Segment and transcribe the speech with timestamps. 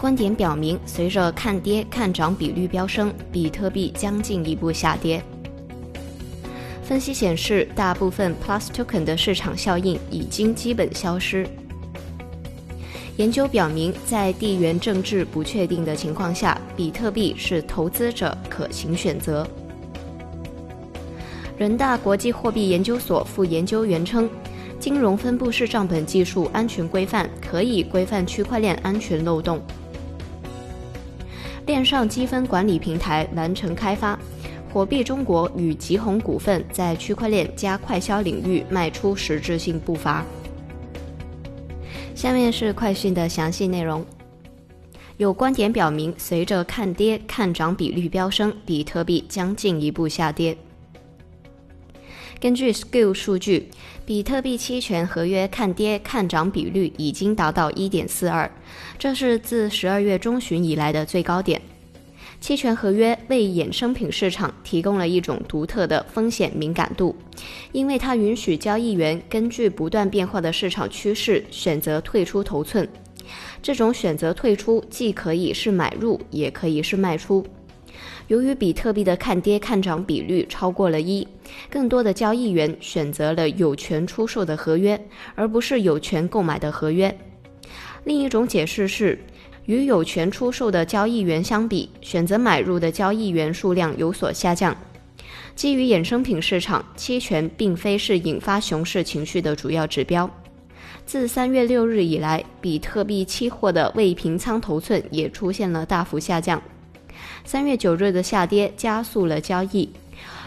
[0.00, 5.20] 观点表明，随着看跌看涨比率飙升，比特币将进一步下跌。
[6.84, 11.44] 分析显示，大部分 Plus Token 的市场效应已经基本消失。
[13.16, 19.44] 研究表明，在地缘政治不确定的情况下，比特币是投资者可行选择。
[21.56, 24.30] 人大国际货币研究所副研究员称，
[24.78, 29.60] 金融分布式账本技术安全规范可以规范区块链安全漏洞。
[31.68, 34.18] 链上积分管理平台完成开发，
[34.72, 40.24] 火币中国与吉鸿股份在区块链加快销领域迈出实质性步伐。
[42.14, 44.02] 下面是快讯的详细内容。
[45.18, 50.56] 有观点表明，随着看跌看涨比率飙升，比特币将进一步下跌。
[52.40, 53.68] 根据 Skill 数据，
[54.06, 58.48] 比特币期权合约看跌看涨比率已经达到1.42，
[58.96, 61.60] 这是自十二月中旬以来的最高点。
[62.40, 67.16] 期权合约为衍生品市场提供了一种独特的风险敏感度，
[67.72, 72.88] 因为它允许交易员根据不断变化的市场趋势选择退出头寸。
[73.60, 77.44] 这种选择退出既可以是买入，也可以是卖出。
[78.26, 81.26] 由于比特币的看跌看涨比率超过了一，
[81.70, 85.00] 更多的交易员选择了有权出售的合约，
[85.34, 87.16] 而不是有权购买的合约。
[88.04, 89.18] 另一种解释是。
[89.66, 94.74] 与有权出售的交易员相比，选择买入的交易员数量有所下降。
[95.54, 100.30] 基于衍生品市场，期权并非是引发熊市情绪的主要指标。
[101.04, 106.62] 自三月六日以来，比特币期货的未平仓头寸也出现了大幅下降。
[107.44, 109.90] 三月九日的下跌加速了交易，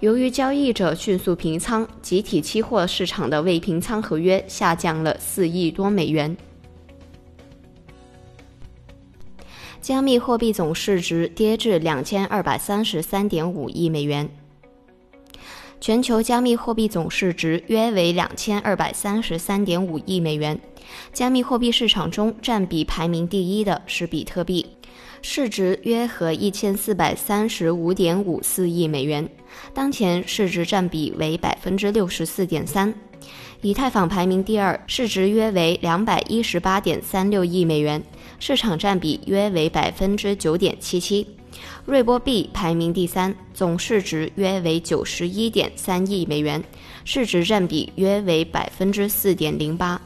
[0.00, 6.36] 由于交易者迅速平仓，集体期货市场的未平仓合约下降了四亿多美元。
[9.80, 14.28] 加密货币总市值跌至两千二百三十三点五亿美元。
[15.80, 20.56] 全球加密货币总市值约为两千二百三十三点五亿美元。
[21.12, 24.64] 加密货币市场中占比排名第一的是比特币，
[25.24, 29.26] 市值约合一千四百三十五点五四亿美元，
[29.72, 32.92] 当前市值占比为百分之六十四点三。
[33.60, 38.02] 以太坊排名第二，市值约为两百一十八点三六亿美元。
[38.40, 41.24] 市场占比约为百分之九点七七，
[41.86, 46.62] 瑞波币排名第三，总市值约为九十一点三亿美元，
[47.04, 50.00] 市值占比约为百分之四点零八。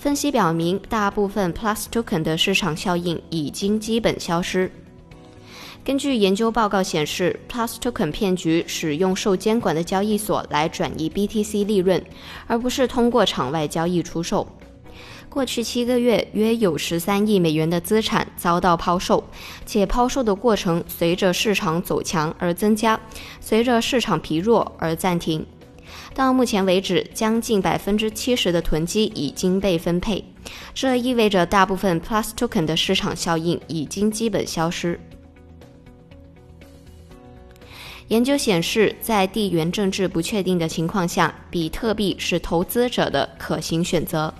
[0.00, 4.72] 分析表明，大部分 Plus Token 的市场效应已经基本消失。
[5.84, 12.02] 根据研究报告显示，Plus Token 骗局使用受监管的交易所来转移 BTC 利润，
[12.46, 14.48] 而不是通过场外交易出售。
[15.28, 19.22] 过去七个月，约有十三亿美元的资产遭到抛售，
[19.66, 22.98] 且抛售的过程随着市场走强而增加，
[23.38, 25.44] 随着市场疲弱而暂停。
[26.14, 30.24] 到目前为止，将近百分之七十的囤积已经被分配，
[30.74, 34.98] 这意味着大部分 Plus Token 的市场效应已经基本消失。
[38.08, 44.34] 研究显示，在地缘政治不确定的情况下，比特币是投资者的可行选择。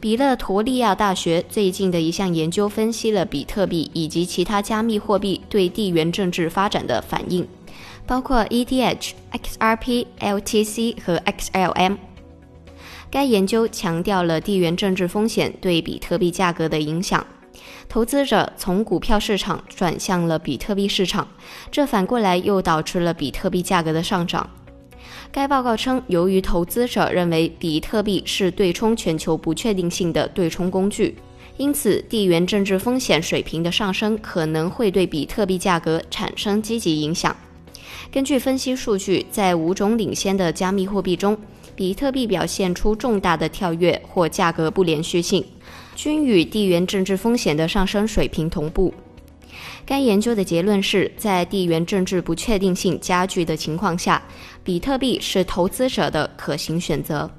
[0.00, 7.46] 比勒陀利亚大学最近的一项研究分析了比特币以及其他加密货币对地缘政治发展的反应，
[8.06, 11.96] 包括 ETH、XRP、LTC 和 XLM。
[13.10, 17.24] 该研究强调了地缘政治风险对比特币价格的影响，
[17.88, 21.26] 投资者从股票市场转向了比特币市场，
[21.70, 24.48] 这反过来又导致了比特币价格的上涨。
[25.32, 31.16] 该报告称，由于投资者认为比特币是对冲全球不确定性的对冲工具，
[31.56, 37.34] 因此地缘政治风险水平的上升可能会对比特币价格产生积极影响。
[38.10, 41.36] 根据分析数据，在五种领先的加密货币中，
[41.74, 45.44] 比特币表现出重大的跳跃或价格不连续性，
[45.94, 48.92] 均与地缘政治风险的上升水平同步。
[49.84, 54.22] 该研究的结论是在地缘政治不确定性加剧的情况下，
[54.64, 57.30] 比特币是投资者的可行选择。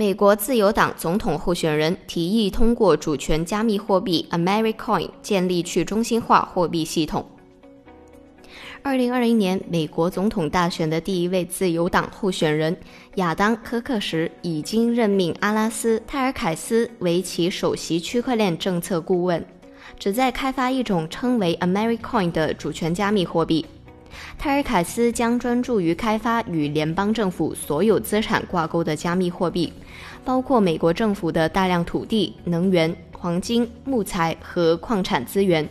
[0.00, 7.22] 美国自由党总统候选人提议通过主权加密货币 Americoin 建立去中心化货币系统。
[8.82, 12.74] 二零二零年美国总统大选的第一位自由党候选人
[13.16, 19.44] 亚当·科克什已经任命阿拉斯·泰尔凯斯为其首席区块链政策顾问，
[19.98, 23.66] 旨在开发一种称为 Americoin 的主权加密货币。
[24.38, 29.72] 泰尔凯斯将专注于开发与联邦政府所有资产挂钩的加密货币，
[30.24, 35.68] 包括美国政府的大量土地、能源、黄金、木材和矿产资源。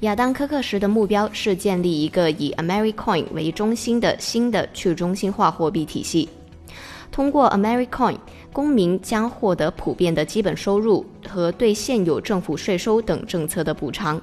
[0.00, 6.28] 亚当·科克什的目标是建立一个以 Americoin 为中心的新的去中心化货币体系。
[7.10, 8.16] 通过 Americoin，
[8.52, 14.20] 公民将获得普遍的基本收入和对现有政府税收等政策的补偿。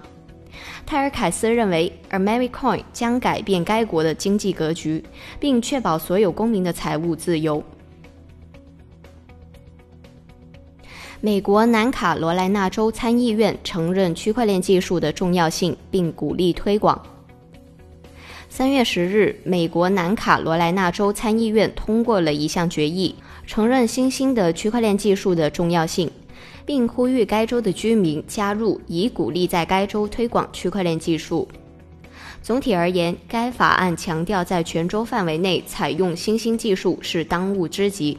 [0.85, 5.03] 泰尔凯斯认为，Americoin 将改变该国的经济格局，
[5.39, 7.63] 并确保所有公民的财务自由。
[11.23, 16.99] 美国南卡罗来纳州参议院承认区块链技术的重要性，并鼓励推广。
[18.49, 23.15] 三月十日，美国南卡罗来纳州参议院通过了一项决议，
[23.45, 26.11] 承认新兴的区块链技术的重要性，
[26.65, 31.47] 并呼吁该州的居民加入，以鼓励在该州推广区块链技术。
[32.41, 38.17] 总体而言，该法案强调在全州范围内采用新兴技术是当务之急。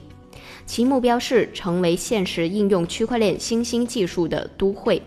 [0.65, 5.03] 其目标是成为现实应用区块链新兴技术的都会。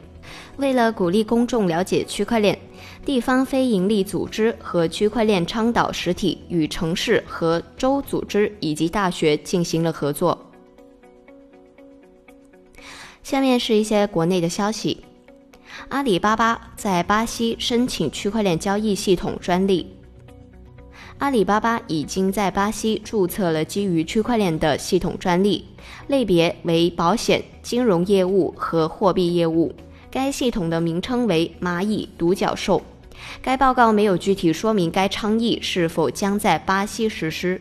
[0.57, 2.57] 为了鼓励公众了解区块链，
[3.05, 10.44] 地方非营利组织和区块链倡导实体与城市和州组织以及大学进行了合作。
[13.25, 15.03] 下面是一些国内的消息：
[15.89, 19.91] 阿里巴巴在巴西申请区块链交易系统专利。
[21.17, 25.65] 阿里巴巴已经在巴西注册了基于区块链的系统专利，
[26.05, 29.73] 类别为保险、金融业务和货币业务。
[30.11, 32.79] 该系统的名称为“蚂蚁独角兽”。
[33.41, 37.59] 该报告没有具体说明该倡议是否将在巴西实施。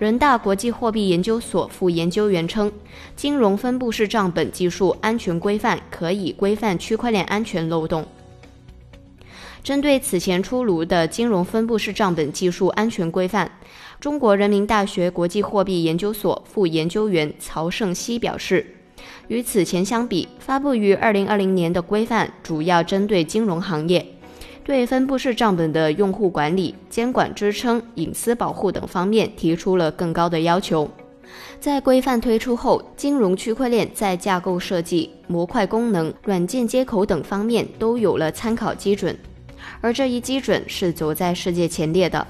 [0.00, 2.72] 人大国际货币研究所副研究员称，
[3.14, 8.06] 金融分布式账本技术安全规范可以规范区块链安全漏洞。
[9.62, 13.50] 针对此前出炉的金融分布式账本技术安全规范，
[14.00, 18.64] 中国人民大学国际货币研究所副研究员曹胜熙表示，
[19.28, 24.06] 与此前相比，发布于2020年的规范主要针对金融行业，
[24.64, 30.88] 对分布式账本的用户管理、监管支撑、隐私保护等方面提出了更高的要求。
[31.58, 39.16] 在规范推出后，金融区块链在架构设计、模块功能、软件接口等方面都有了参考基准。
[39.80, 42.26] 而这一基准是走在世界前列的。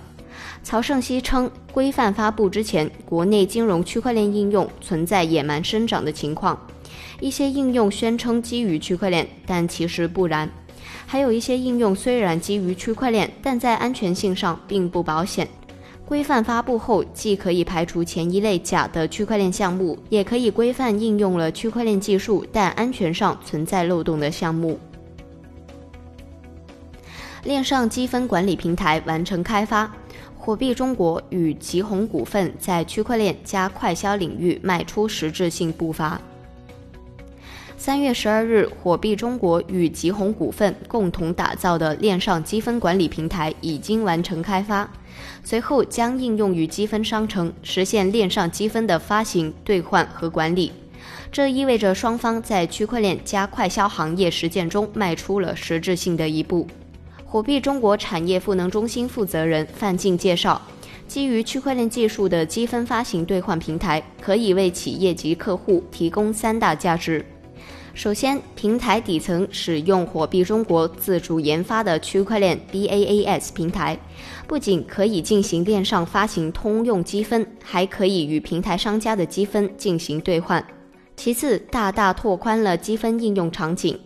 [0.62, 6.59] 曹胜熙称，规范发布之前，国内金融区块链应用存在野蛮生长的情况，
[7.21, 10.49] 一些应用宣称基于区块链，但其实不然；
[11.10, 15.44] 还有一些应用虽然基于区块链，但在安全性上并不保险。
[16.06, 24.78] 规范发布后，既可以排除前一类假的区块链项目，也可以规范应用了区块链技术但安全上存在漏洞的项目。
[27.42, 29.92] 链上积分管理平台完成开发，
[30.38, 36.20] 火币中国与吉鸿股份在区块链加快销领域迈出实质性步伐。
[37.82, 44.87] 三月十二日，火币中国与吉鸿股份共同打造的链上积分管理平台已经完成开发，
[45.43, 50.70] 随后将应用于积分商城，实现链上积分的发行、兑换和管理。
[51.32, 56.69] 这意味着双方在区块链加快销行业实践中迈出了实质性的一步。
[57.25, 60.60] 火币中国产业赋能中心负责人范进介绍，
[61.08, 67.25] 基于区块链技术的积分发行兑换平台，可以为企业及客户提供三大价值。
[67.93, 73.99] 首先，平台底层使用火币中国自主研发的区块链 BaaS 平台，
[74.47, 80.65] 不仅可以进行链上发行通用积分，还可以与平台商家的积分进行兑换。
[81.17, 83.99] 其次，大大拓宽了积分应用场景。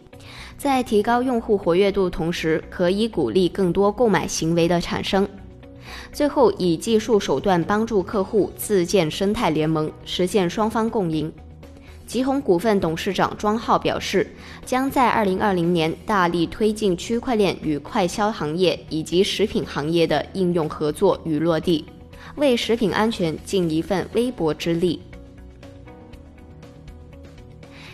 [0.57, 5.29] 在提高用户活跃度同时，可以鼓励更多购买行为的产生。
[6.13, 11.31] 最后，以技术手段帮助客户自建生态联盟，实现双方共赢。
[12.07, 14.31] 吉鸿股份董事长庄浩表示，
[14.65, 21.85] 将在二零二零年大力推进区块链与快消行业以及食品行业的应用合作与落地，
[22.37, 25.01] 为食品安全尽一份微薄之力。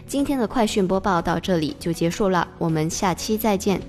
[0.06, 3.80] 今天的快讯播报到这里就结束了，我们下期再见。